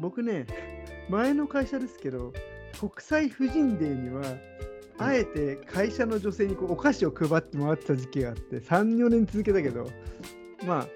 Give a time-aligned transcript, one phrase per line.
[0.00, 0.46] 僕ね、
[1.08, 2.32] 前の会社ですけど、
[2.78, 4.22] 国際婦人デーには、
[4.98, 9.88] あえて会社の女性にこうお菓子を配ってもらってた時期があって、3、4年続けたけど、
[10.66, 10.86] まあ、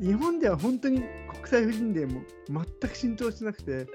[0.00, 3.86] 日本では本当に国際婦人デーも全く浸透してなくて、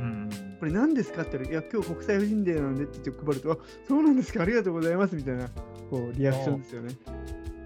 [0.00, 0.28] うん、
[0.58, 5.48] これ何ですかって言ったら、いや、今日国際婦人デーなんでって配ると、あそうなんですか、ありがとうございますみたいな
[5.90, 6.96] こうリアクションですよね。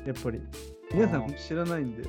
[0.06, 0.40] やっぱり。
[0.92, 2.02] 皆さん知らないんで、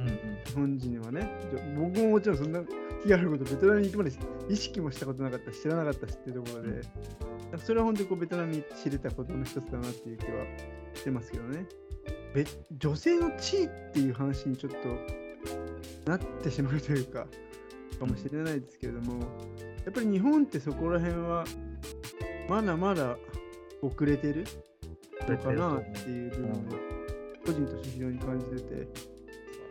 [0.00, 1.28] うんうん、日本人はね、
[1.76, 2.62] 僕ももちろんそんな
[3.02, 4.12] 気があること、ベトナムに行くまで
[4.48, 6.68] 意識もしたことなかったし、知らなかったしっていうところで、
[7.52, 10.44] うん、それは本当にこうベトナムに知れたことの一つだなっていう気は
[10.94, 11.66] してますけどね。
[12.78, 14.72] 女性の地位っていう話にちょっ
[16.04, 17.26] となってしまうというか、
[17.98, 19.20] かもしれないですけれども、
[19.84, 21.44] やっぱり日本ってそこら辺は
[22.48, 23.16] まだまだ
[23.82, 24.44] 遅れてる
[25.28, 26.56] のかなっていう部分は、
[27.44, 29.09] 個人として非常に感じてて。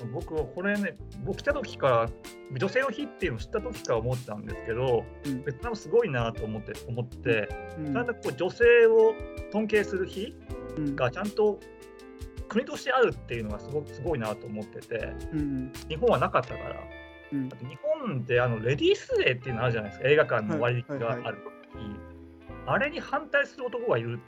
[0.06, 2.10] 僕はこれね、僕来た時から、
[2.58, 9.14] 女性の日っていうのを知った時から思ったんですけど、うん、ベトナムすごいなと思って、思って、うん、ちゃんとこう女性を
[9.52, 10.34] 尊敬する日
[10.96, 11.60] がちゃんと
[12.48, 16.76] 国としてあるっていうのがすごくすごいなと思ってて、うん、日本はなかったから、
[17.32, 17.56] うん、日
[18.02, 21.42] 本であのレディースデーっていうのあるじゃないですか、映画館の割引がある時、はいはいはい、
[22.68, 24.20] あれに反対する男がいる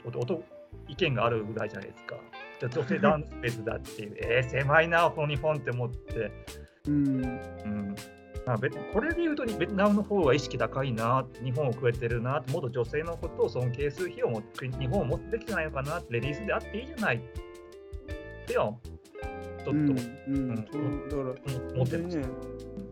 [0.88, 2.16] 意見があるぐらいじゃないですか。
[2.68, 6.32] 女性ダンス別だっていう、えー、狭いな、この日本って思って。
[6.88, 7.96] うん、うん
[8.44, 17.20] まあ、これで言うと、ベトナムの方が意識高いな、日本を超えてるな、もっと女性のことを尊敬する日を持って日本を持ってきてないのかな、レディースであっていいじゃないっ
[18.46, 18.74] ては、
[19.58, 19.90] ちょっと、うん、
[20.26, 22.16] うん、だから、思ってます。
[22.18, 22.24] ね、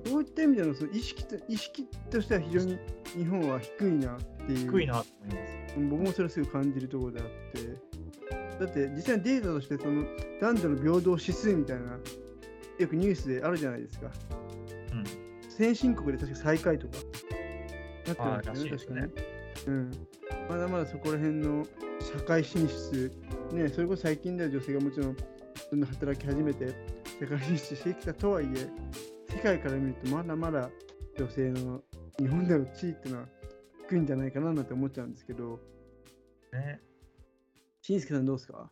[0.06, 2.78] そういった意味でのその意識と意識としては非常に
[3.16, 4.70] 日本は低いなっていう。
[4.70, 5.74] 低いなと思います。
[5.90, 7.89] 僕もそれすぐ感じるところであって。
[8.60, 10.04] だって実際にデータとしてその
[10.38, 11.98] 男女の平等指数みたいな
[12.78, 14.10] よくニュースであるじゃないですか。
[14.92, 16.86] うん、先進国で確か最下位と
[18.14, 19.10] かなってますよね、確かね。
[19.66, 19.90] うん。
[20.48, 21.66] まだまだそこら辺の
[22.00, 23.10] 社会進出、
[23.52, 26.74] ね、それこそ最近では女性がもちろんどんどん働き始めて
[27.18, 28.68] 社会進出してきたとはいえ、
[29.32, 30.70] 世界から見るとまだまだ
[31.18, 31.80] 女性の
[32.18, 33.28] 日本での地位っていうのは
[33.88, 35.60] 低いんじゃないかななんて思っちゃうんですけど。
[36.52, 36.80] ね。
[37.90, 38.70] しんすけさんどうですか？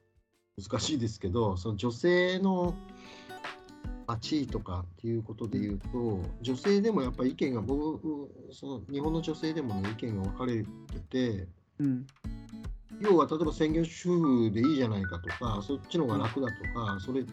[0.71, 2.75] 難しいですけど、その女性の
[4.21, 10.67] 地位とかっていうことで言うと、女性でもやっぱり意見が、僕、その日本の女性でもね、意見が分かれて
[11.11, 12.07] て、うん、
[13.01, 17.29] 要は例えば専業主婦でいいじゃないかとか、そっちの方が楽だとか、それ、ね、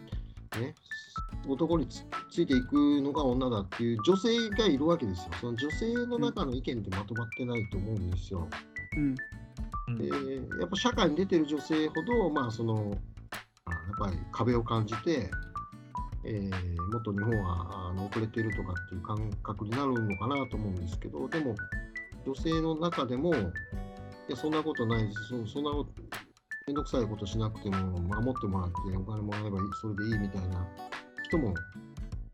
[1.48, 2.02] 男につ
[2.42, 5.30] いていくのが女だっていう女性がいるわけですよ。
[5.40, 8.48] その女性の中の意見ってまとまってないと思うんですよ。
[8.96, 9.14] うん
[9.98, 10.08] で
[10.60, 12.96] やっぱ社会に出てる女性ほど、まあ、そのやっ
[13.98, 15.30] ぱり壁を感じて、
[16.24, 21.54] えー、もっと日本はあの遅れてるとかっていう感覚になるのかなと思うんですけどでも
[22.26, 23.38] 女性の中でもい
[24.28, 25.28] やそんなことないです。
[25.28, 25.70] そそんな
[26.66, 30.66] 面倒くさいことしなくても守ってもらってお金もらえばそれでいいみたいな
[31.22, 31.54] 人も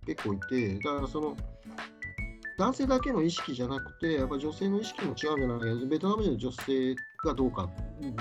[0.07, 1.37] 結構いてだからその
[2.59, 7.71] 男性だけの意識じゃなくて、やっぱ女性の意識も違うんじゃないか、ベトナム人の女性がどうか、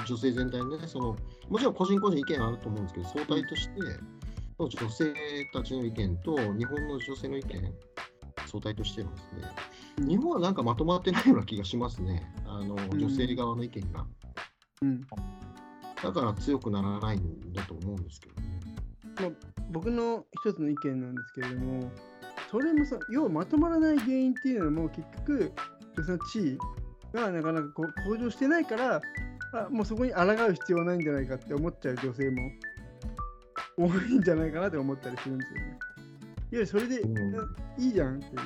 [0.07, 1.17] 女性全体ね、その
[1.49, 3.71] もちろん個人個人意見あると思うんですけど、相対として、
[4.59, 5.13] 女性
[5.53, 7.73] たちの意見と日本の女性の意見、
[8.47, 10.07] 相対としてますね。
[10.07, 14.05] 日本はなんかまとまってないような気がしますね、あの女性側の意見が。
[14.81, 15.01] うん、
[16.03, 18.59] だから強くならないんだと思うんですけどね。
[19.19, 19.29] まあ、
[19.69, 21.91] 僕の一つの意見なんですけれども、
[22.51, 25.53] それもさ、要はまとまらない原因っていうのも結局、
[25.95, 26.57] 女性の地位
[27.13, 29.01] がなかなかこう向上してないから、
[29.53, 32.51] あもうそこに抗う必要はないんじゃないかって思っちゃう女性も
[33.77, 35.67] 多いんじゃないかなって思ったりするんですよね。
[35.67, 35.77] いわ
[36.51, 38.39] ゆるそれで、うん、いいじゃんっていう。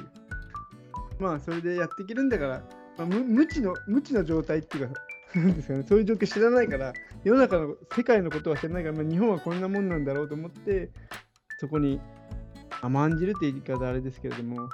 [1.19, 2.63] まあそれでやっていけるんだから、
[2.97, 4.93] まあ、無無知の無知の状態っていうか、
[5.35, 6.93] なんですかね、そういう状況知らないから、
[7.23, 10.91] 世の中の世界のことは知らないから、まあ、日本はこんなもんなんだろうと思って、
[11.59, 11.99] そこに
[12.81, 14.69] 甘んじるって言い方あれですけれども、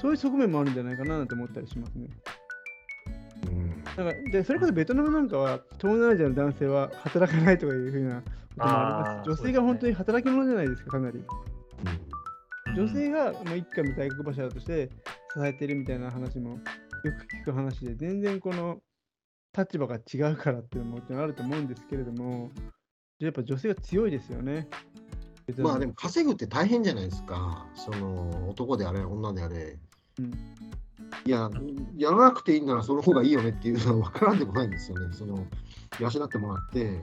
[0.00, 2.08] そういう側面もあるんじゃないかなと思ったりしますね。
[3.46, 8.22] うん、だからでそれこそベトナムなんかは東南アジアの男性は働かないとかいうふうなこ
[8.56, 11.18] ともあります女性が本当に働き者じゃないですか、かなり。
[12.68, 14.90] うん、女性がもう一家の大黒柱として
[15.34, 18.80] 支えてるみたいな話もよく聞く話で、全然この
[19.56, 22.50] 立場が違うからっていうのももちろんあると思うんですけれども、
[23.18, 24.68] やっぱ女性が強いですよね。
[25.58, 29.78] まあでも稼ぐって大変じゃないですか、その男であれ、女であれ。
[30.18, 30.32] うん、
[31.24, 31.50] いや、
[31.96, 35.14] やらなくていいんならその方がいいよねっていうのは分からんでもないんですよね。
[35.14, 35.46] その
[35.98, 37.00] 養ってもらって、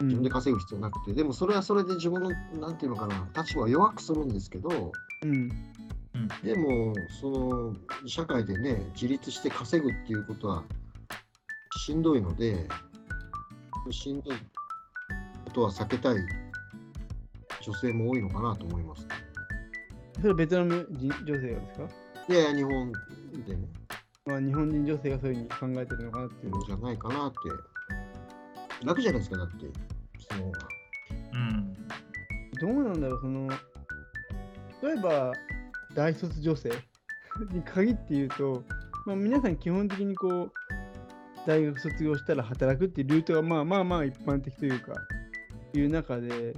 [0.00, 2.30] 自分で稼ぐ必要なくて、うん、でもそれはそれで自分の、
[2.60, 4.92] なんていうのかな、立場を弱くするんですけど、
[5.22, 5.48] うん、
[6.42, 7.76] でも、その
[8.06, 10.64] 社会でね、自立して稼ぐっていうことは
[11.78, 12.68] しんどいので、
[13.90, 14.36] しんどい
[15.46, 16.16] ことは避けたい
[17.68, 19.06] 女性も多いのかなと思います。
[20.16, 21.88] それはベトナム人女性がですか？
[22.30, 22.92] いやいや、日本
[23.46, 23.68] でね、
[24.24, 26.52] まあ、日本人女性がそういうふうに考えてるのかなっていう。
[26.66, 28.86] じゃないかなって。
[28.86, 29.66] 楽じゃないですか、だって。
[30.30, 30.52] その
[31.34, 31.74] うん。
[32.58, 33.48] どうなんだろう、その、
[34.82, 35.32] 例えば、
[35.94, 36.70] 大卒女性
[37.52, 38.64] に限って言うと、
[39.04, 40.52] まあ、皆さん基本的にこう、
[41.46, 44.92] 大学卒業したら働くっていうルートがまあまあまあ一般的というか、
[45.74, 46.54] いう中で、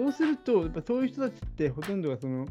[0.00, 2.46] そうすると、やっぱそういう人たちってほとんどがその、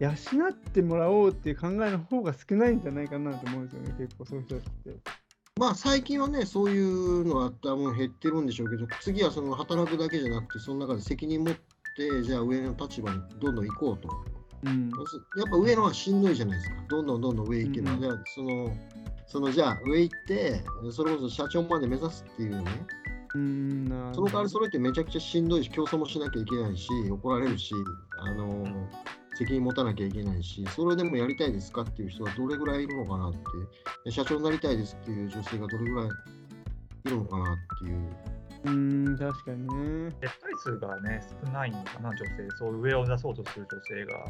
[0.00, 5.10] 養ってもらおうっていう考えの方が少ないんじゃないかなと思うんですよね、結構そういう人たちって。
[5.58, 14.10] まあ最近はね、そういうのは多分減ってるんでしょうけど、次はその働くだけじゃなくて、その中で責任持って、じゃあ上の立場にどんどん行こうと。
[14.64, 14.90] うん。
[14.90, 16.76] やっぱ上のはしんどいじゃないですか。
[16.88, 17.92] どんどんどんどん上行けば。
[17.92, 18.76] うんじゃあその、
[19.26, 22.64] そのじゃあ上行って、それこそ社長まで目指すっていうね、
[23.34, 27.74] うん、なるその代わりそれってめちゃくちゃしんどいし、競争もしなきゃいけないし、怒られるし、
[28.18, 28.64] あの
[29.36, 33.38] 責任持たなきゃいけないし、それでもやりたいですかっていう人はどれぐらいいるのかなって、
[34.04, 36.10] で社長になりたいですっていう女性がどれぐらいい
[37.10, 38.34] るのかなっていう。
[38.66, 39.62] うん、確かに
[40.06, 40.16] ね。
[40.22, 42.48] 絶対数がね、少ないのかな、女性。
[42.58, 44.24] そう上を目指そうとする女性が。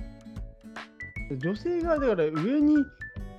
[1.39, 2.77] 女性がだから上に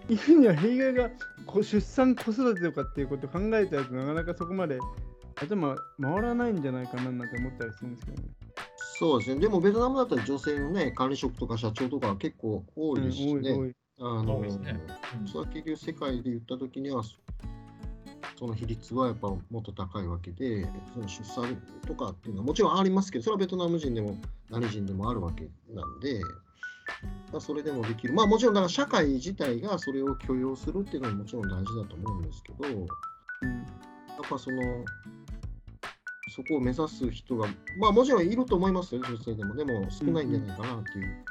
[0.10, 1.10] 行くには弊害が
[1.46, 4.80] こ出産子育てとかっていうことを考えたやつなかなかそこまで
[5.36, 8.28] 頭回らないんじゃないかななんて思ったりするんですけどね。
[8.98, 13.34] そうですね、でもベトナムだったら女性のね、管理職とか社長とかは結構多いですしね。
[13.34, 13.76] うん多い多い。
[13.98, 14.44] あの
[15.26, 17.16] それは結局世界で言ったときには、そ
[18.38, 24.18] その比率はやっぱもっと高いわけで、その出産とかっていうのはもちろんありますけど、それはベトナム人でも
[24.50, 26.22] 何人でもあるわけなんで、
[27.32, 28.14] まあ、それでもできる。
[28.14, 32.76] まあもちろんだから社会自体がそれを許容するっていうのももちろん大事だと思うんですけど、やっ
[33.44, 33.66] うん
[34.30, 34.62] ぱその、
[36.36, 37.48] そこを目指す人が、
[37.80, 39.56] まあもちろんいると思いますよ、女性でも。
[39.56, 41.26] でも少ないんじゃないかなっていう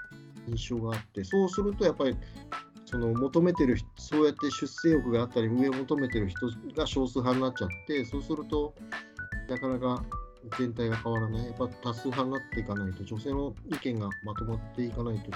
[0.48, 2.16] 印象があって、そうするとやっぱり、
[2.86, 8.74] その求めてる、そうやって出世欲があったり、上を求めてる人が少数派になっちゃって、そうすると、
[9.48, 10.02] なかなか
[10.58, 11.46] 全体が変わらない。
[11.46, 15.30] やっぱ多数派になっていかないと、女性の意見がまとまっていかないと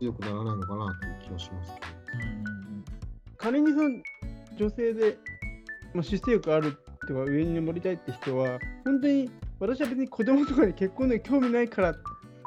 [0.00, 1.72] 強くならないのかなという気がします。
[3.36, 3.90] 仮にその
[4.56, 5.18] 女性で、
[5.92, 9.30] まあ、出世欲あるとか上に登りたいって人は本当に
[9.60, 11.94] 私は別に子供とかに結婚に興味ないからっ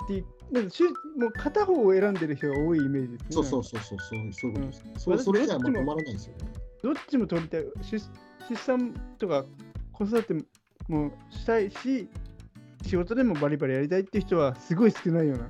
[0.07, 0.75] ていうなんか
[1.18, 3.27] もう片方を選んでる人が多いイメージですね。
[3.31, 4.83] そうそうそうそう、そうそういうことです。
[5.09, 6.48] うんそれじゃどっちもまらないですよね。
[6.81, 8.00] どっちも取りたい出
[8.50, 9.45] 出産とか
[9.92, 10.33] 子育て
[10.88, 12.07] もしたいし
[12.86, 15.50] 仕事でもバリバリやりたいっていう人はすごい少ないような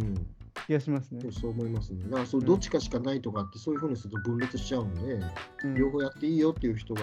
[0.00, 0.26] うん。
[0.66, 1.32] 気がしますねそう。
[1.32, 2.04] そう思いますね。
[2.04, 5.20] だからそううんどっちかしかないとかってそういうふうにすると分裂しちゃうんで、
[5.64, 7.02] うん両方やっていいよっていう人が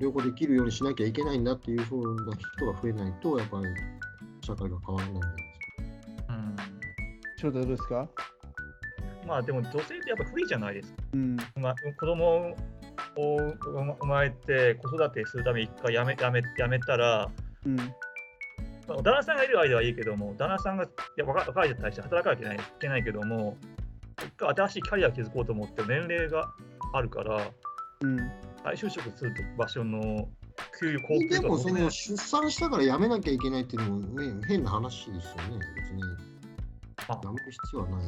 [0.00, 3.64] 両方できるようにしなきゃいけないんだっていうふうな人が増えないとやっぱり
[4.40, 5.42] 社会が変わらないんじゃないで
[7.36, 7.48] すか。
[7.48, 8.08] うんどうですか？
[9.26, 11.02] まあでも女性ってやっぱ不利じゃないですか。
[11.14, 11.36] うん。
[11.56, 12.54] まあ、子供
[13.16, 13.38] を
[14.00, 17.30] 生まれて子育てするために一回やめやめやめたら、
[17.64, 17.76] うん。
[17.76, 17.84] ま
[18.90, 23.56] あ旦那さんがいる間はいいけども、旦那さんがいや若若い人に対して働かなきゃいけないけども、
[24.18, 26.52] 一回新しいキャリアを築こうと思って年齢が
[26.92, 27.40] あるから、
[28.02, 28.18] うん。
[28.64, 30.28] 再就職する場所の
[30.78, 35.58] 給与、高給とでもそかの出産したから辞めなきゃいけないっていうのも、ね、変な話ですよね。
[35.76, 36.02] 別に
[37.08, 38.00] あ辞める必要はない。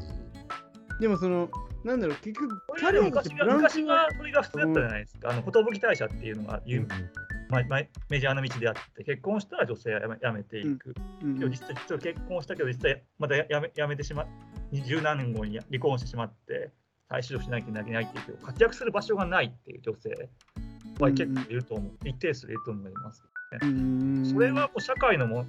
[1.00, 1.48] でもその、
[1.84, 5.30] なんだろう、結局、それでもとして昔が昔はそれが普通だったじゃないですか。
[5.30, 6.88] あの寿大社っていうのが有うん
[7.48, 10.94] まあまあメジャーな道であって、結婚したら女性は辞め辞めていく。
[11.22, 14.26] うんけど実は結婚したけど、実際またやめやめてしま
[14.72, 16.70] 十何年後に離婚してしまって、
[17.12, 20.10] 再就職しなきゃいけないっていう活躍する場所がないっていう女性
[20.98, 23.22] は結構いると思う、一定数いると思います。
[23.62, 25.44] うんそれはもう社会のも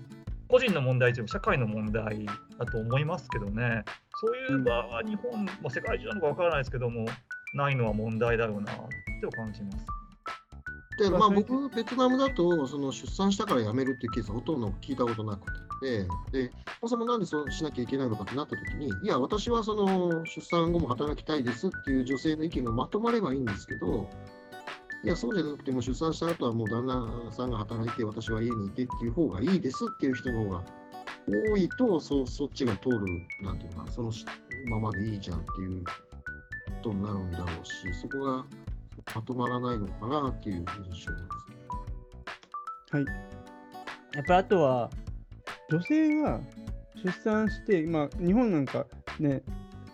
[0.50, 2.26] 個人の問題というよりも社会の問題
[2.60, 3.86] だと思いますけどね、
[4.20, 7.06] そういう場は日本、まあ、世界中なのかわからないですけども、
[7.56, 10.03] ないのは問題だろうなって感じます。
[10.98, 24.08] でまあ、僕、ベトナムだとその出産したから辞めるっていうケースはほとんど聞いたことなくて、でそもそもなんでそうしなきゃいけないのかってなったときに、いや、私はその出産後も働きたいですっていう女性の意見がまとまればいいんですけど、
[25.04, 30.64] いや、そうじゃなくても出産した後はもう旦那さんが働いて、私は家にいてっていう方がいいですっていう人の方が
[31.28, 33.00] 多いと、そそっちが通る、
[33.42, 34.12] なんていうのかな、その
[34.70, 35.92] ままでいいじゃんっていうこ
[36.84, 38.46] とになるんだろうし、そこが
[39.16, 42.98] まとまらないのかなっていう印象ですけど。
[42.98, 43.06] はい。
[44.16, 44.90] やっぱあとは、
[45.70, 46.40] 女性が
[47.04, 48.86] 出産して、まあ、日本なんか
[49.20, 49.44] ね、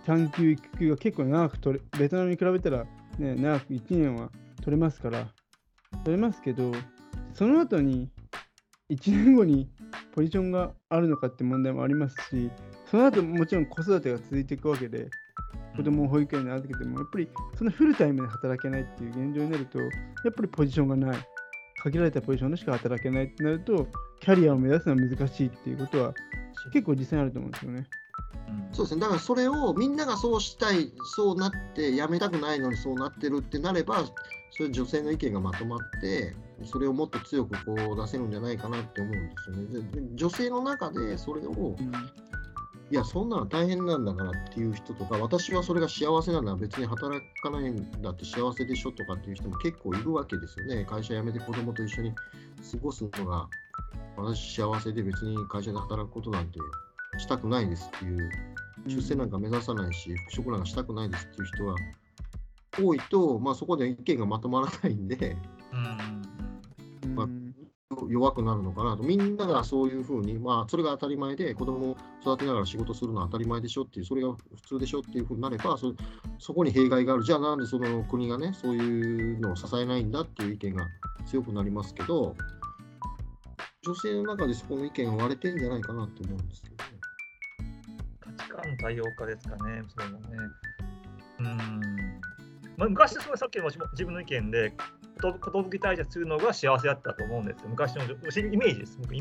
[0.06, 2.86] 短期育休が結構長く取れ、ベトナムに比べたら、
[3.18, 5.28] ね、長く1年は取れますから、
[6.04, 6.72] 取れますけど、
[7.34, 8.10] その後に
[8.90, 9.70] 1年後に
[10.14, 12.50] ポジションがあるのかって問題もありますし、
[12.90, 15.10] その後もちろん子育てが続いていくわけで、
[15.80, 19.86] 子供を保育園に預けても、やっぱりそのフルタイムで働けないっていう現状になると、や
[20.30, 21.18] っぱりポジションがない。
[21.82, 23.88] 限られたポジションでしか働けないってなると、
[24.20, 26.14] キャリアを目指すのは難しいっていうことは
[26.74, 27.88] 結構実際あると思うんですよね。
[28.74, 34.04] そうですね、だからそれをみんながそうしたい、そうなってやめたくないのにそうなってるってなれば、
[34.52, 39.90] それ女性の意見がまとまって、それをもっと強くこう出せるんじゃないかなって思うんですよね。
[39.94, 41.92] で女性の中でそれを、うん
[42.92, 50.86] いや、そんなの大変なんだからっていう人とか、私はそれが幸せなんだ、別に働かないんだって幸せでしょとかっていう人も結構いるわけですよね。
[50.86, 53.48] 会社辞めて子供と一緒に過ごすのが、
[54.18, 56.60] 私幸せで別に会社で働くことなんて
[57.20, 58.30] したくないですっていう、
[58.88, 61.76] 出世なんか目指さないし、復職なんかしたくないですっていう人は
[62.82, 65.59] 多いと、まあ、そこで意見がまとまらないんで、まあ、
[68.10, 75.94] 弱くなるのかなと、みんながそういうふうに、まあ、それが当たり前で、子供を育てながら仕事するのは当たり前でしょっていう、それが普通でしょっていうふうになれば、そ
[76.40, 80.88] そこに弊害がある、じゃあなんでその国がね、そういうのを支えないんだっていう意見が
[81.26, 82.36] 強くなりますけど、
[83.84, 86.82] 女性の中でそこの意見が割れてんじゃないかなと思うんですけどね。
[88.20, 90.26] 価値観多様化ですかね、それもね。
[91.40, 91.48] うん
[92.80, 94.74] まあ、昔、そのさっきの自分の意見で、
[95.22, 97.70] 寿退社するのが幸せだったと思うんですよ。
[97.70, 98.08] 昔のイ
[98.58, 98.98] メージです。
[99.00, 99.14] 僕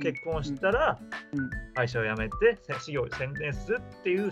[0.00, 0.98] 結婚したら
[1.74, 4.30] 会社を辞めて事業に専念するっていう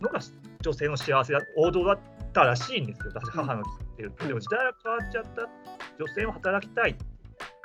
[0.00, 0.20] のが
[0.60, 1.98] 女性の幸せだ王道だっ
[2.32, 3.12] たらしいんですよ。
[3.14, 4.26] 私、母の聞いてると。
[4.26, 5.48] でも時代が変わっちゃった。
[5.98, 6.96] 女性も働きたい。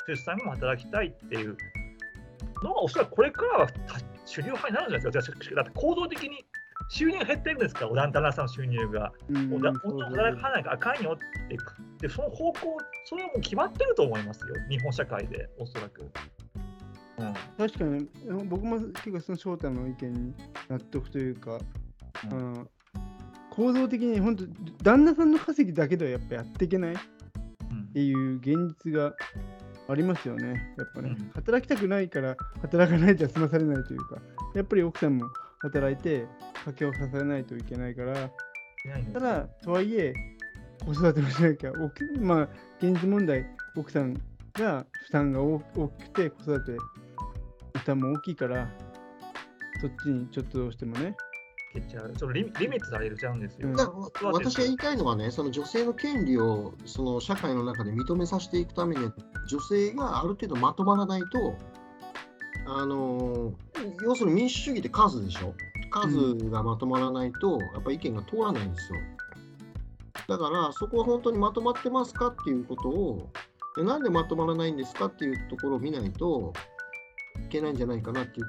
[0.07, 1.57] 出産も働きたいっていう
[2.63, 3.67] のがおそらくこれからは
[4.25, 5.55] 主流派になるんじゃないですか。
[5.55, 6.45] だって行動的に
[6.89, 9.11] 収入減ってるんですか、オランダナさんの収入が。
[9.29, 9.79] うん働
[10.39, 11.57] かないとあかんよって
[11.99, 16.01] で、その方向、それはもう決まってると思いますよ、日本社会で、おそらく。
[17.17, 18.07] うん、確かに、
[18.45, 20.33] 僕も結構その翔太の意見に
[20.67, 21.59] 納得というか、
[22.31, 22.69] うん、
[23.49, 24.45] 構造的に本当、
[24.83, 26.97] 旦那さんの稼ぎだけではやっぱやっていけないっ
[27.93, 29.13] ていう現実が
[29.87, 31.15] ありますよね、やっぱね。
[31.17, 34.21] うん、働きたくないから働かないと済まされないというか、
[34.53, 35.25] やっぱり奥さんも
[35.59, 36.27] 働いて
[36.65, 38.29] 家計を支えないといけないから、
[39.13, 40.13] ただ、とはいえ、
[40.85, 41.71] 子育てもしなきゃ、
[42.19, 42.49] まあ、
[42.79, 44.13] 現実問題、奥さん
[44.53, 45.59] が負担が大
[45.97, 46.71] きくて、子育て
[47.79, 48.69] 負担も大きいから、
[49.81, 51.15] そっちにちょっとどうしてもね。
[51.81, 53.69] ちゃうそのリリミットされちゃうんですよ。
[54.21, 59.11] 私が言いたいのはね、その女性の権利をその社会の中で認めさせていくために、
[59.49, 61.57] 女性がある程度まとまらないと、
[62.67, 63.53] あの
[64.03, 65.53] 要するに民主主義って数でしょ
[65.91, 68.99] 数がまとまらないと、やっぱ意見が通らないんですよ。
[70.27, 73.29] だからそこは本当にまとまってますかっていうことを
[73.75, 76.53] でなんでまとまらないんですかっていうところを見ないと
[77.45, 78.45] いけないんじゃないかなっていう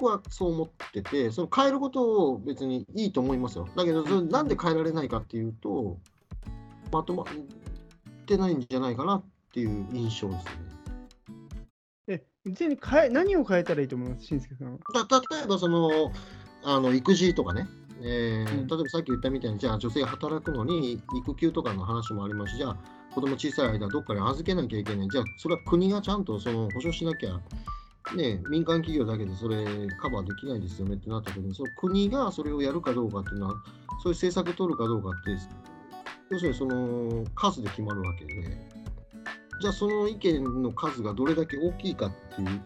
[0.00, 5.98] 僕はそう思っててその変えることを別にいいと思いますよだけどなんで変えられないかっていうと
[6.90, 7.26] まとまっ
[8.26, 10.50] てないんじゃないかなっていう印象ですね。
[12.08, 14.78] え、に変え何を変えたらいいと思います、しんすけさんは。
[15.32, 16.12] 例えばその
[16.64, 17.68] あの育児とかね、
[18.02, 22.76] えー、例えばさっき言ったみたいに、じゃあ女性が働くのに育休とかの話もありますし、じゃあ
[23.14, 25.08] 子供小さい間どっかに預けなきゃいけない。
[25.08, 27.40] じゃあそれは国がちゃんとその保証しなきゃ、
[28.16, 29.64] ね、民間企業だけでそれ
[30.00, 33.54] カバーできないですよねってなった時に、その国がそれをやるかどうかっていうのは、
[34.02, 35.30] そういう政策取るかどうかって、
[36.30, 38.32] 要するにその数で決まるわけで、
[39.60, 42.62] じゃあその意見の数がどれだけ大きいかっていう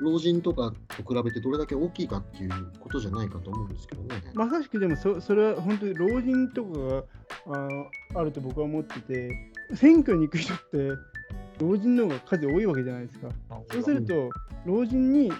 [0.00, 4.22] 老人とかと比べてどれだけ大きいかっていうことじゃないかと思うんですけどね。
[4.34, 7.68] まさしくでもそそれは本当に老人とかが
[8.14, 9.30] ああると僕は思ってて
[9.74, 10.90] 選挙に行く人って
[11.60, 13.28] 老人の方が数多いわけじゃないですか。
[13.70, 14.30] そうすると
[14.66, 15.32] 老人に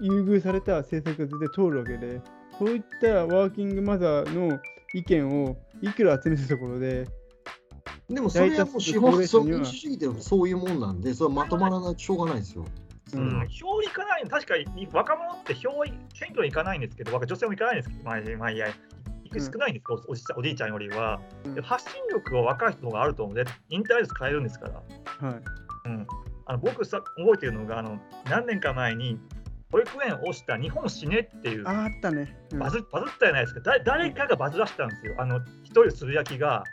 [0.00, 2.20] 優遇された政策が絶対通るわけで
[2.58, 4.58] そういったワーキングマザーの
[4.94, 7.06] 意見をいくら集めたところで
[8.08, 12.64] でもそれはもう資本主義でそういうもんなんで、それはまとまらないとしょうがないですよ。
[13.18, 15.70] うん、票行かない確かに若者って票
[16.14, 18.68] 選挙に行かないんですけど、女性も行かないんですけど、まあ、まあ、いや、
[19.24, 25.28] 行く少ないんですうん、おじおじいちゃんよりは、うん、発信力は若い人があると思うので、インターネット使えるんですから。
[25.28, 25.42] はい。
[25.86, 26.06] うん、
[26.46, 29.18] あの僕さ、覚えてるのがあの、何年か前に、
[29.72, 36.64] 保育園をした日本死ねっていう、ああったね、うん、バズバズったじゃないですか、だ誰かがバズらせたんですよ、あの一人つぶやきが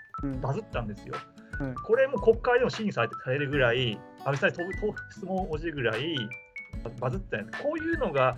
[0.42, 1.16] バズったんですよ。
[1.60, 4.74] うん、これも国会でも審議されされるぐらい、安倍さんに
[5.10, 6.18] 質問を応じるぐらい
[7.00, 7.64] バズったんです。
[7.64, 8.36] こういうのが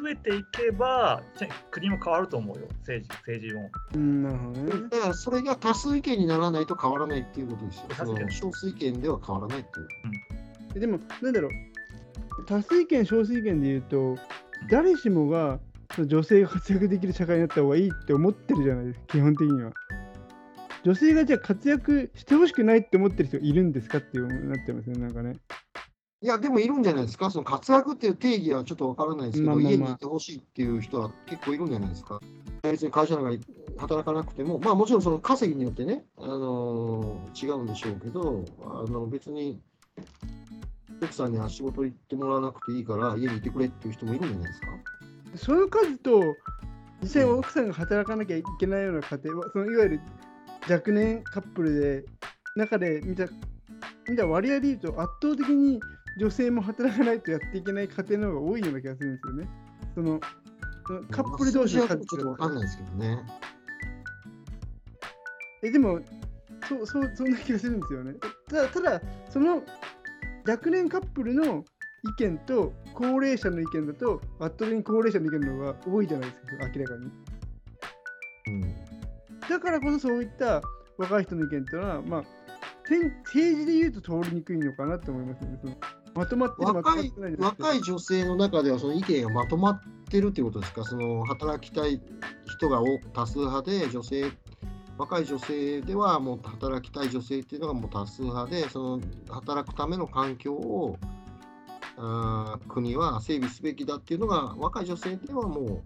[0.00, 1.22] 増えていけば、
[1.70, 3.70] 国も変わると思うよ、政治政治も。
[3.94, 4.88] うんなるほどね。
[4.88, 8.30] だからそれが多数意見にならないと変わらないっていうことですよ。
[8.30, 10.80] 少数意見では変わらないっていう。
[10.80, 14.16] でも、なんだろう、多数意見、少数意見で言うと、
[14.70, 15.60] 誰しもが
[16.02, 19.70] 女性が活躍できる社会になった方がいいって思ってるじゃないですか、基本的には。
[20.84, 25.34] 女性がじゃあ活躍してほしくないって思ってる人いるんですかっていうなってますね、なんかね。
[26.20, 32.20] いや、でもいるんじゃないですか、その活躍っていう定義はちょっとわからないですけど、まあまあまあ家にいてほしいっていう人は結構いるんじゃないですか。
[32.62, 33.44] 別に会社なんか
[33.78, 39.60] 働かなくても、まあもちろんその稼ぎによってね、あのー違うんでしょうけど、あの別に
[41.02, 44.66] 奥さんには仕事行ってもらわなくていいから、家にいてくれっていう人もいるんじゃないですか。
[45.36, 46.22] その数と、
[47.02, 50.00] 実際奥さんが働かなきゃいけないような家庭は、そのいわゆる
[50.68, 52.04] 若年カップルで、
[52.56, 53.26] 中で見た
[54.08, 55.80] 見た割合で言うと、圧倒的に
[56.18, 59.48] 女性も働かないとやっていけない家庭の方が多いような気がするんですよね。
[59.94, 60.20] その
[61.10, 63.22] カップル同士の数まあ数字はちょっかんないですけどね。
[65.62, 66.00] えでも
[66.68, 68.14] そう そう、そんな気がするんですよね。
[68.48, 69.62] ただ、ただその
[70.46, 71.64] 若年カップルの
[72.04, 77.10] 意見と高齢者の意見だと、圧倒的に高齢者の意見の方が多いじゃないですか、明らかに。
[79.44, 80.62] うんだからこそそういった
[80.96, 82.24] 若い人の意見っていうのは、まあ、
[82.82, 85.78] 政政治で言うと通りにくいのかなと思いますね。
[86.14, 92.00] まとまってるまとま若い若い女性の中ではその意見がまとまってるっていうことですか、その働きたい
[92.46, 94.30] 人が多多数派で、女性、
[94.96, 100.96] 若い女性ではもう働きたい女性っていうのがもう多数派で、その働くための環境を
[101.96, 105.82] あー国は整備すべきだっていうのが、若い女性ではもう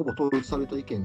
[0.00, 1.04] ほぼ統一された意見っていう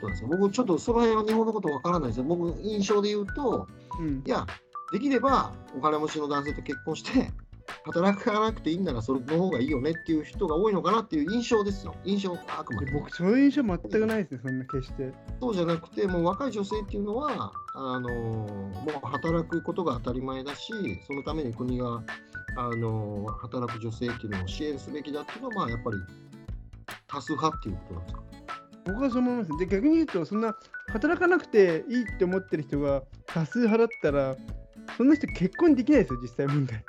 [0.00, 0.28] となんですよ。
[0.28, 2.24] 僕、ちょっとその辺は日本のことわからないですよ。
[2.24, 3.68] 僕、印象で言うと、
[3.98, 4.46] うんいや、
[4.92, 7.30] できればお金持ちの男性と結婚して、
[7.84, 11.94] 働かなくていいんならそれの方がいいよねっていう人が多いのかなっていう印象ですよ。
[12.04, 12.92] 印象、あくまで。
[12.92, 15.12] 僕、そういう印象全くないですね、そんな決して。
[15.40, 18.70] そうじゃなくて、もう若い女性っていうのは、あのも
[19.04, 20.72] う働くことが当たり前だし、
[21.06, 22.02] そのために国が、
[22.56, 25.96] あの働く女性っていうのを支援すべきだっていうのは、まあ、やっぱり
[27.10, 28.22] 多数派っていうことなんですか？
[28.86, 29.50] 僕はそう思います。
[29.58, 30.56] で、逆に言うと、そんな
[30.88, 34.36] 働かなくていいって思ってる人が多数派だったら、
[34.96, 36.82] そんな人結婚できないですよ、実際問題。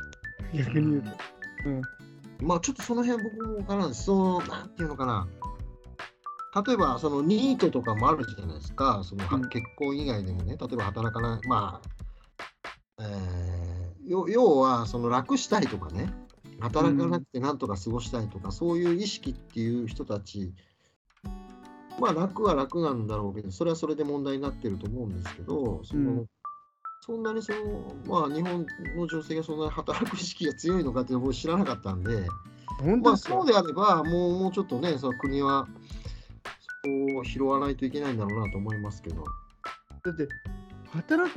[0.53, 1.09] 逆に言うと。
[1.65, 1.81] うん。
[2.47, 4.03] まあちょっとその辺僕もわからないです。
[4.05, 5.27] その、なんていうのかな。
[6.65, 9.01] 例えば、そのニートとかもあるじゃないですか。
[9.03, 11.89] その、はうん結婚以外でもね、例えば働かない、まあ、
[12.99, 16.11] えー要要は、その楽したいとかね、
[16.61, 20.53] 働かなくてなんとか過ごしたいとか、そういう意識っていう人たち、
[21.99, 26.25] まあ楽は楽なんだろうけど、それはそれで問題になってると思うんですけど、その、うん。
[27.03, 32.27] そんなにその、まあ日本の女性がそんなに働く意識が強いのかっていうのを僕知らなかったんで、
[33.03, 35.67] まあ、そうであれば、もうもうちょっとね、その国は
[36.43, 39.23] そこを拾わないといけないんだろうなと思いますけど。
[40.03, 40.27] だって、
[40.91, 41.31] 働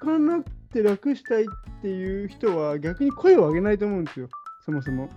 [0.00, 1.46] かなくて楽したいっ
[1.82, 4.28] ていう人は逆に声を上げないと思うんですよ、
[4.64, 5.08] そもそも。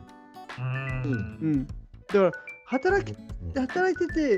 [0.58, 1.68] うーんうん。
[1.68, 1.74] だ
[2.14, 2.32] から、
[2.66, 3.18] 働き
[3.56, 4.30] 働いてて、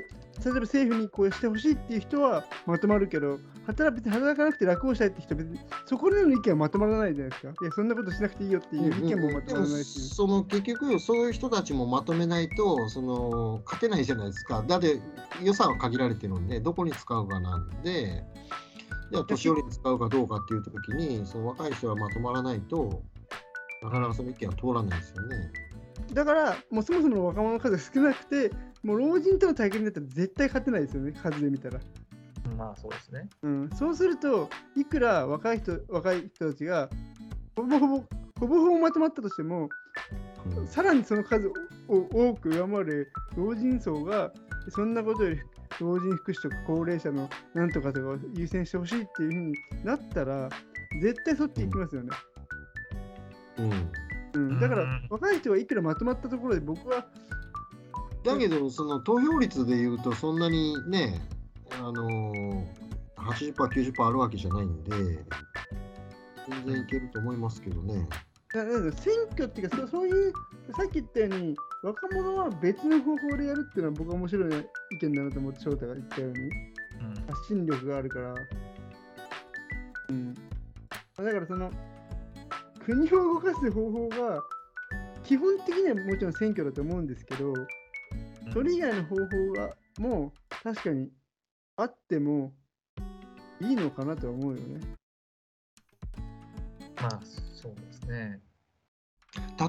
[0.43, 7.49] 例えば政府にこうしてほしいっていう人はまとまるけど、働別に働かなくて楽をしたいって人は別にそこでの意見はまとまらないじゃないですか。
[7.61, 10.09] いや、そんなことしなくていいよっていう意見もまとまらないでもし。
[10.09, 14.63] その結局、そういう人たちもまとめないとその勝てないじゃないですか。
[14.67, 14.99] だって
[15.43, 18.23] 予算は限られてるんで、どこに使うかなんで、
[19.11, 23.01] じゃあ年寄りに使うかどうかっていう時に、その若い人がまとまらないと、
[23.87, 25.51] なかなかその意見は通らないですよね。
[26.13, 28.51] だから、もうそもそもの若者の数が少なくて、
[28.83, 31.79] もう老人との対決になったら絶対勝てないですよね、数で見たら。
[32.57, 33.27] まあそうですね。
[33.43, 36.89] うん、そうすると、いくら若い人若い人たちが
[37.55, 38.03] ほぼほぼ
[38.39, 39.69] ほぼほぼまとまったとしても、
[40.57, 41.53] うんさらにその数を
[42.13, 44.31] 多く上回る老人層が、
[44.69, 45.41] そんなことより
[45.79, 50.49] 老人福祉とか高齢者のなんとかとかを優先してほしいっていうふうになったら、
[51.01, 52.09] 絶対そっち行きますよね。
[52.11, 52.36] うん
[54.33, 57.05] うん、だからうん若い人がいくらまとまったところで、僕は、
[58.23, 61.21] だけど、その投票率でいうと、そんなにね、
[61.71, 62.65] あのー、
[63.17, 64.91] 80%、90%あるわけじゃないんで、
[66.49, 68.07] 全然いけると思いますけどね。
[68.53, 70.33] ななんだ選挙っていうかそう、そういう、
[70.75, 76.39] さっき言ったように、若者は別の方法でやるっていうのは僕は面白い意見だなと思って、翔太が言ったように。
[76.39, 76.77] うん
[77.27, 78.35] 発信力があるから。
[80.09, 80.33] うん。
[80.33, 80.39] だ
[81.17, 81.71] からその、
[82.87, 84.41] 国を動かす方法が、
[85.25, 87.53] 基本的にはもちろん選挙だと思うんですけど、
[88.53, 91.09] それ以外の方法がもう確かに
[91.75, 92.53] あっても
[93.59, 94.79] いいのかなとは思うよね。
[97.01, 97.19] まあ
[97.53, 98.39] そうですね。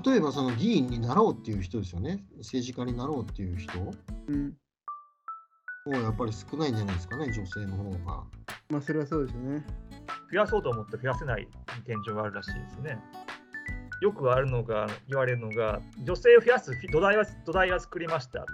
[0.06, 3.72] 例えばその議員になろうっていう人ですよね、政治家になろうっていう人
[4.28, 4.56] うん。
[5.86, 8.24] もやっぱり少ないんじゃないですかね、女性の方が。
[8.70, 9.64] まあ、それはそうですよね。
[10.30, 11.48] 増やそうと思って増やせない
[11.86, 12.98] 現状があるらしいですね。
[14.00, 18.46] よくあるのが、言われるのが、女性を増やす土台は土台は作りました。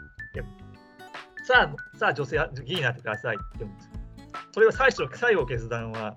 [1.46, 3.90] さあ、さあ女性は議員になってくださいって言うんですよ。
[4.52, 6.16] それを最初、最後決断は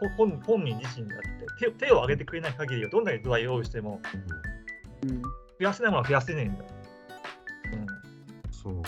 [0.00, 4.00] こ本本人自身であって手、手を挙げてくれない限りは、どんなに土台を用意しても、
[5.04, 5.22] うん。
[5.22, 5.28] 増
[5.60, 6.64] やせないものは増やせねえんだ。
[8.50, 8.82] そう。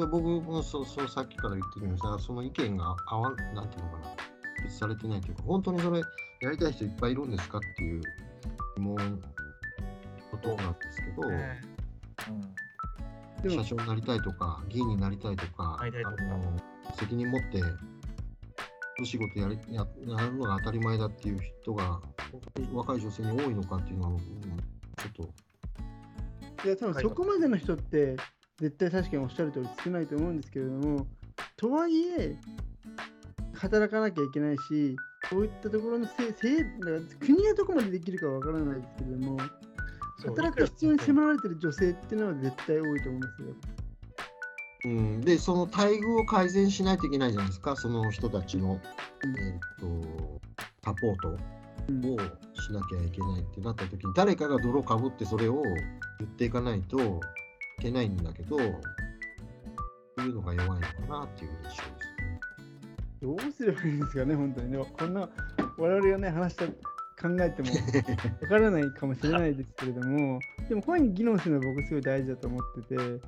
[0.00, 4.16] で僕もそうそうさっきから言ってるようにさ、その意見が合わなんていうのかな、
[4.62, 6.00] 別されてないというか、本当にそれ
[6.40, 8.02] やりたい人いっぱいいるんですかっていう
[8.76, 9.22] 疑問
[10.30, 11.28] ことなんですけど、
[13.46, 13.64] うん。
[13.64, 15.78] 社長になりたいとか、議員になりたいとか、とか。
[15.78, 16.56] あの
[16.96, 17.62] 責任持って、
[19.00, 22.00] お仕事やりややるのが当たり前だっていう人が、
[22.72, 25.26] 若い女性に多いのかっていうのは、うんちょっ
[26.62, 26.66] と。
[26.66, 28.16] いや、多分そこまでの人って、
[28.58, 31.06] 絶対確かにおっしゃる通り少ないと思うんですけれども、
[31.56, 32.36] とはいえ、
[33.58, 34.96] 働かなきゃいけないし、
[35.30, 39.38] そういったところのせせだから国がどこまでできるかわからないですけれども、
[40.24, 43.48] 働く必要に迫られてる女性っていうのは絶対多いと思いますよ。
[44.84, 48.80] うん、で、その待遇を改善しないといけないじゃないですか、その人たちの、
[49.24, 50.40] えー、と
[50.84, 51.36] サポート
[51.88, 55.62] うんをしなきゃいけないってなった時に、誰かが泥かぶってそれを
[56.20, 56.98] 言っていかないと
[57.80, 61.97] いけないんだけど、そういうのが弱いのかなっていう印象。
[63.20, 64.70] どうすればいいんですかね、本当に。
[64.70, 65.28] でもこんな
[65.76, 67.68] 我々がね、話した考えても
[68.42, 73.20] わからないかもしれないですけれども、でもこういうふうに議論するのは僕すごい大事だと思ってて、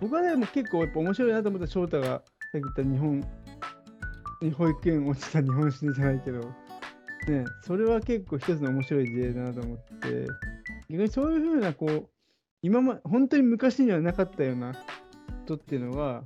[0.00, 3.24] 僕はでも結構やっぱ面白いなと思った翔太がさっき言った日本、
[4.56, 6.40] 保育園落ちた日本史じゃないけど、
[7.28, 10.26] ね、それは結構一つの面白い事例だなと思って、
[10.90, 12.08] 逆にそういうふうなこう、
[12.62, 14.74] 今ま本当に昔にはなかったような
[15.44, 16.24] 人っていうのが、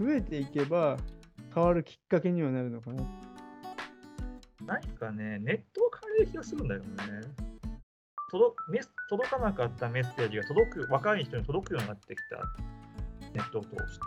[0.00, 0.96] 増えていけば
[1.54, 3.02] 変わるきっかけにはなるのかな。
[4.66, 6.86] 何かね、ネットを変える気がするんだよね。
[8.30, 12.36] 届メス届かなかったメッセージが届く若い人に届くようになってきた、
[13.34, 14.04] ネットを通して。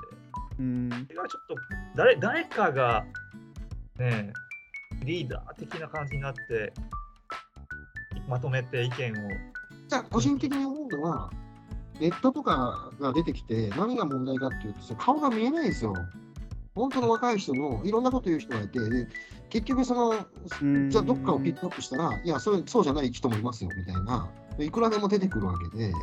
[0.60, 0.89] うん。
[0.89, 1.55] それがちょっと
[1.95, 3.05] 誰誰かが、
[3.99, 4.34] ね、
[5.03, 6.73] リーダー的な感じになって、
[8.27, 9.15] まとめて意見を。
[9.88, 11.31] じゃあ、個人的に思うのは、
[11.99, 15.93] ネットとかが出てきて、何が問題かっていうと、顔が見えないんですよ。
[16.76, 19.08] 本当の若い人のいろんなこと言う人がいて、で
[19.50, 20.26] 結局その、
[20.62, 25.94] うんじゃあどっかをピックアップしたら、いやそれ、そうじゃない人もいますよみたいな、いくらでも出てくるわけで、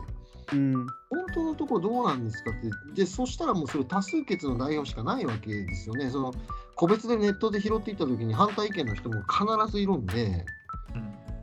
[0.53, 0.87] うん。
[1.11, 6.11] 本当のところどうなんですかって、でそしたらもうそれ多数決の代表しかないわけですよね。
[6.11, 6.33] その
[6.75, 10.45] 個別でネットで拾っていったときに反対意見の人も必ずいるんで、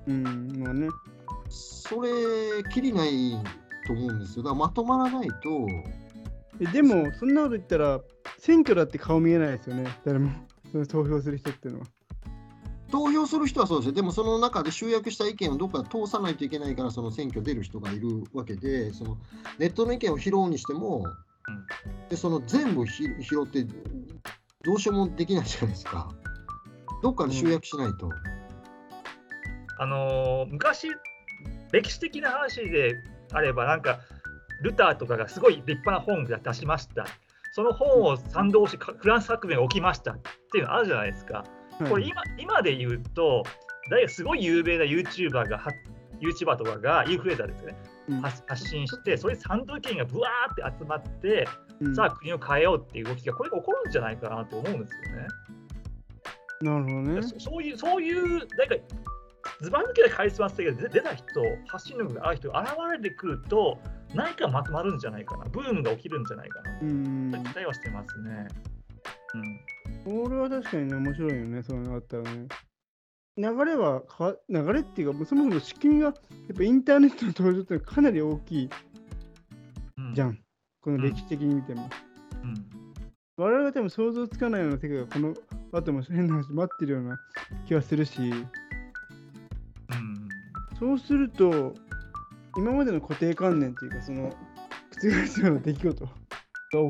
[0.08, 0.60] うんうん。
[0.60, 0.90] まあね。
[1.50, 2.10] それ、
[2.72, 3.32] きりない
[3.88, 4.44] と思うんですよ。
[4.44, 5.99] だからまとまらないと、え
[6.60, 8.02] でも、そんなこと言ったら、
[8.38, 9.88] 選挙だって顔見えないですよね。
[10.06, 10.32] 誰も。
[10.72, 11.86] その投票する人っていうのは。
[12.92, 13.94] 投票する人はそうですよ。
[13.94, 19.18] でもその中で集約した意見をどっかで通さないといけないから、その選挙出る人がいるわけで、その
[19.58, 21.06] ネットの意見を拾うにしても、
[22.10, 23.66] でその全部ひ拾って、
[24.64, 26.12] どうしようもできないじゃないですか。
[27.02, 28.10] どっかで集約しないと。
[29.78, 30.90] あのー昔、
[31.72, 32.96] 歴史的な話で
[33.32, 34.00] あれば、なんか、
[34.62, 37.06] ルターとかがすごい立派な本を出しました。
[37.52, 40.20] その本を賛同し、かフランス革命が起きましたっ
[40.52, 41.44] ていうのあるじゃないですか。
[41.90, 43.44] これ今今で言うと、
[43.90, 45.72] 誰かすごい有名な YouTuber が、は
[46.20, 47.78] YouTuber とかが、インフルエンサーですよね、
[48.10, 51.48] うん発発信して、それで賛同意見がぶわーって集まって、
[51.80, 55.28] うんさあ国を変えようっていう動きが、これが起こるんじゃないかなと思うんですよね。
[56.62, 57.22] なるほどね。
[57.22, 58.46] そそういう、そういう、なんか、
[59.62, 61.26] ずば抜けたカリスマ性が出出た人、
[61.68, 63.80] 発信力がある人が現れてくると、
[64.14, 67.32] 何かまとまるんじゃないかな、ブームが起きるんじゃないかな、うん。
[67.32, 68.48] 期待はしてますね。
[69.34, 69.60] うん
[70.06, 72.48] これは確かにね、面白いよね、そういうのがあったらね。
[73.38, 74.02] 流れは
[74.50, 76.16] 流れっていうか、そもそも仕組みが、やっ
[76.56, 78.70] ぱインターネットの登場ってかなり大きい
[79.98, 80.40] うんじゃん。
[80.82, 81.90] この歴史的に見ても。
[82.44, 82.80] うん
[83.38, 85.34] 我々が多分想像つかないような世界がこの
[85.72, 87.18] 後も変な話待ってるような
[87.66, 88.46] 気がするし、うん
[90.78, 91.74] そうすると、
[92.60, 94.36] 今までの固定観念っていうか、その、
[95.02, 96.12] 覆すような出来事が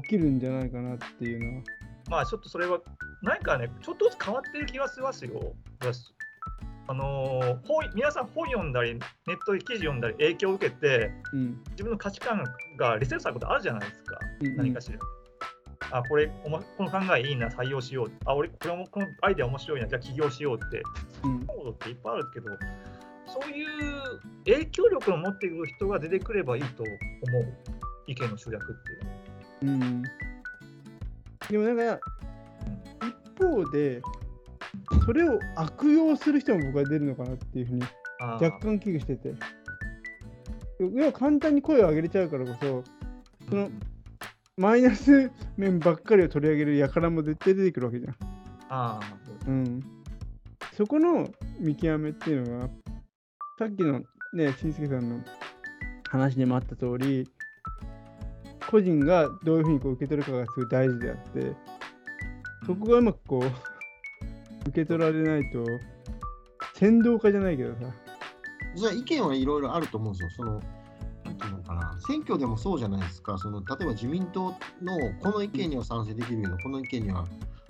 [0.01, 1.63] 起きるんじゃないかなっていうのは。
[2.09, 2.79] まあちょっとそれは、
[3.21, 5.53] なんかね、ちょっとずつ変わってる気がしますよ。
[5.79, 6.11] 私
[6.87, 8.99] あのー本皆さん本読んだり、ネ
[9.35, 11.61] ットで記事読んだり、影響を受けて、うん。
[11.71, 12.43] 自分の価値観
[12.77, 14.97] がリセットされることあるじゃないですか、うんうん何かしら。
[15.91, 18.11] あ、これ、おもこの考えいいな、採用しよう。
[18.25, 20.81] あ、俺、これもこのアイデア面白いな、じゃあ起業しようって
[21.23, 21.31] うん。
[21.35, 22.57] 思うことっていっぱいあるけど、
[23.29, 23.67] そういう
[24.45, 27.57] 影響力を持っている人が出てくればいいと思う
[28.07, 30.03] 意見の集約っていううん。
[31.49, 31.99] でもなんか、
[33.37, 34.01] 一方で、
[35.05, 37.83] それを悪用する人も僕は出るのかなっていうふうに
[38.19, 39.33] 若干危惧してて。
[40.79, 42.83] 要は簡単に声を上げれちゃうからこそ、
[43.49, 43.69] その
[44.57, 48.15] マイナス面ばっかりを取り上げる輩も絶対出てくるわけじゃん。
[48.69, 48.99] あ
[49.45, 49.81] うん。
[50.73, 51.27] そこの
[51.59, 52.69] 見極めっていうのは、
[53.59, 53.99] さっきの
[54.31, 55.19] ね、しんすけさんの
[56.09, 57.29] 話にもあった通り、
[58.71, 61.53] 個人がどういうふうにこう受け取るかがすごい大事であって、
[62.65, 65.65] そこがうまくこう、受け取られないと、
[66.73, 67.79] 先導化じゃないけどさ。
[68.75, 70.29] じゃあ意見はいろいろあると思うんですよ。
[70.37, 70.61] その
[71.25, 77.25] なんていうのかな、選挙でもそうじゃないですか、その例えば自民党のこの意見には賛成できるけど、この意見には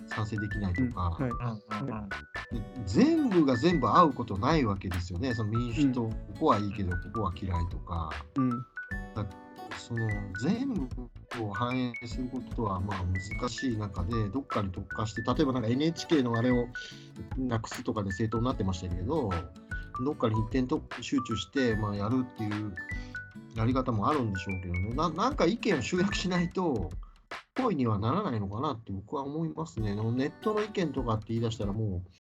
[0.05, 1.59] 賛成できないとか、うんはい、
[2.85, 9.25] 全部が全部合うことないわけですよね、その民主党、ここはいいけど、ここは嫌いとか、うん、だ
[9.77, 10.07] その
[10.41, 10.87] 全部
[11.43, 16.67] を反映することはまあ難しい中で、どっかに特化して、例えばなんか NHK のあれを
[17.37, 19.29] なくすとかで政党になってましたけど、
[20.03, 22.73] どっかに一点と集中して、まあ、やるっていう
[23.55, 26.89] やり方もあるんでしょうけどね、ななんか意見を集約しないと、
[27.61, 29.93] 声にはならないのかなって僕は思いますね。
[29.93, 32.18] ネットの意見とかって言い出したらもう、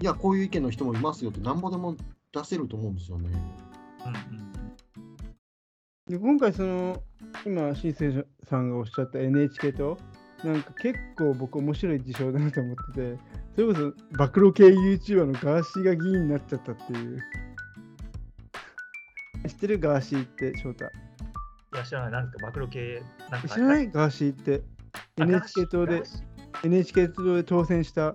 [0.00, 1.96] いや、こういう意見の人もいますよってなんぼでも
[2.32, 3.30] 出せると思うんですよね。
[6.08, 7.02] で今回その
[7.44, 9.98] 今新生さんがおっしゃった NHK と
[10.44, 13.18] なんか結構僕面白い事象だなと思ってて
[13.56, 17.20] それこそ暴露系 YouTuber のガーシーが議員になっちゃったっていう
[19.48, 20.84] 知ってるガーシーって翔太？
[20.84, 20.88] い
[21.76, 22.10] や、知らない。
[22.12, 23.02] なんか暴露系。
[23.30, 24.62] なんか知らないガーシーって
[25.18, 26.02] ？NHK 党で、
[26.64, 28.12] NHK 党で当選した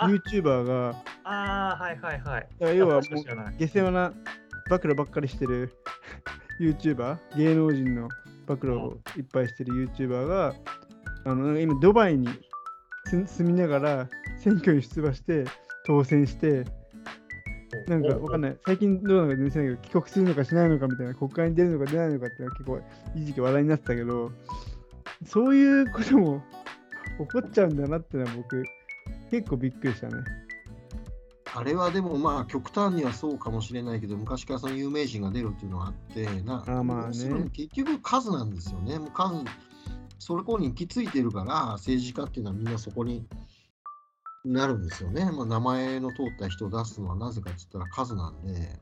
[0.00, 0.94] YouTuber が。
[1.24, 2.76] ああ、はいはいはい。
[2.76, 3.02] 要はもう、
[3.58, 4.12] 下世話な
[4.70, 5.72] 暴露ばっかりしてる
[6.60, 8.08] YouTuber、芸能人の
[8.46, 10.54] 暴露をいっぱいしてる YouTuber が、
[11.24, 12.28] あの今、ドバイに
[13.06, 14.08] 住みながら
[14.38, 15.44] 選挙に出馬して
[15.86, 16.64] 当選して、
[17.86, 18.56] なんかわかんない。
[18.64, 22.80] 最近どうなのか全然ないけど、帰国するのかしないのかみたいな、国会に出るのか出ないのかっていうのは結構
[23.16, 24.32] 一時期話題になってたけど、
[25.26, 26.42] そういうことも
[27.18, 28.62] 起こっちゃうんだなってのは僕、
[29.30, 30.14] 結構びっくりしたね。
[31.54, 39.34] あれはでもまあ極端にはそうかもしれないけど昔からその有名人が出るっていうのはあってなあまあ、ね、結局数なんですよねもう数
[40.18, 43.26] それこに行き着いてるから政治家っていうのはみんなそこに
[44.44, 45.30] なるんですよね。
[45.30, 48.78] まあ、名前の通った人を出すのはなぜかって言ったら数なんで、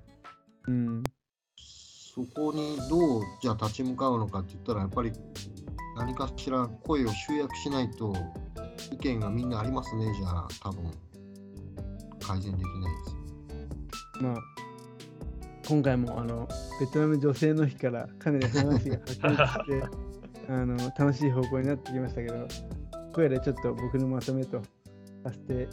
[0.69, 1.03] うん、
[1.57, 5.13] そこにどうじゃあ立ち向かうのかって言ったらやっぱり
[5.97, 8.15] 何かしら声を集約しないと
[8.93, 10.91] 意見がみんなありますねじゃあ多分
[12.21, 14.23] 改善できないです。
[14.23, 14.37] まあ
[15.69, 19.83] 今回もあのベトナム女性の日からかなり話が発展して
[20.49, 22.47] あの楽しい方向になってきましたけど、
[23.13, 24.63] これでちょっと僕のまとめと
[25.25, 25.69] させて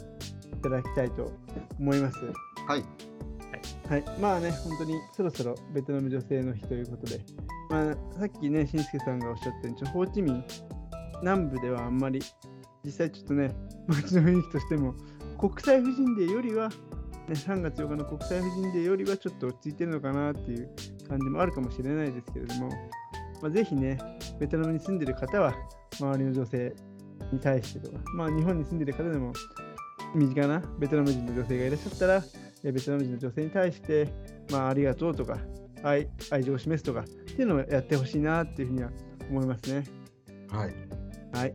[0.52, 1.32] いただきたいと
[1.78, 2.18] 思います。
[2.66, 2.84] はい。
[3.88, 7.20] はい、まあね、本当にそろそろベトナム女性の日ということで、
[7.68, 10.44] まあ、さっきね、しんすけさんがおっしゃったように、ホーチミン
[11.20, 12.20] 南部ではあんまり、
[12.84, 13.54] 実際ちょっとね、
[13.86, 14.94] 街の雰囲気としても、
[15.38, 16.74] 国際婦人デーよりは、ね、
[17.30, 20.70] 3月8日の国際婦人デーよりはちょっと落ち着いてるのかなっていう
[21.08, 22.68] 感じもあるかもしれないですけれども、
[23.40, 23.98] まあ、ぜひね、
[24.38, 25.54] ベトナムに住んでる方は、
[25.98, 26.74] 周りの女性、
[27.32, 29.32] に対してとか、まあ、日本に住んでいる方でも
[30.14, 32.24] 身近なベトナム人の女性がいらっしゃったら、
[32.62, 34.08] ベトナム人の女性に対して、
[34.50, 35.38] まあ、ありがとうとか
[35.82, 38.90] 愛、愛情を示すとかっていうのをやってほしいなっていうふうには
[39.28, 39.84] 思いますね。
[40.48, 40.74] はい。
[41.32, 41.54] はい。